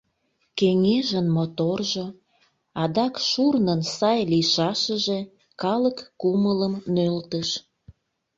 Кеҥежын 0.57 1.27
моторжо, 1.35 2.07
адак 2.83 3.13
шурнын 3.29 3.81
сай 3.95 4.19
лийшашыже 4.31 5.19
калык 5.61 5.97
кумылым 6.21 6.73
нӧлтыш. 6.95 7.49